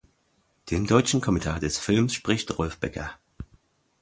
[0.71, 3.19] Den deutschen Kommentar des Films spricht Rolf Becker.